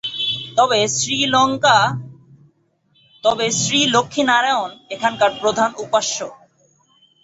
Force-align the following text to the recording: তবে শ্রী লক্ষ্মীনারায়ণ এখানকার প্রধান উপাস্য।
তবে 3.23 3.47
শ্রী 3.57 3.79
লক্ষ্মীনারায়ণ 3.95 4.69
এখানকার 4.89 5.31
প্রধান 5.41 5.69
উপাস্য। 5.77 6.17